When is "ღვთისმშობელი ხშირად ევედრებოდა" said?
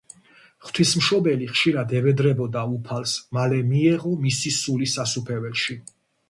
0.67-2.63